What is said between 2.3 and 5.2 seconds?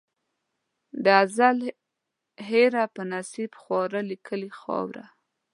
هېره په نصیب خواره لیکلې خاوره